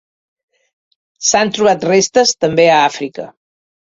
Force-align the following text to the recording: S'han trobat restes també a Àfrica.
S'han 1.31 1.51
trobat 1.59 1.85
restes 1.89 2.33
també 2.45 2.65
a 2.71 2.79
Àfrica. 2.89 3.29